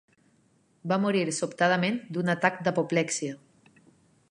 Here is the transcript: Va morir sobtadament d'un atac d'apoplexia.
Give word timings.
Va 0.91 0.97
morir 1.03 1.21
sobtadament 1.41 2.01
d'un 2.17 2.33
atac 2.35 2.59
d'apoplexia. 2.69 3.39